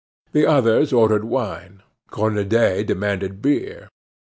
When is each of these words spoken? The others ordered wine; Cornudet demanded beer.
The 0.31 0.47
others 0.47 0.91
ordered 0.91 1.23
wine; 1.25 1.83
Cornudet 2.09 2.87
demanded 2.87 3.39
beer. 3.39 3.87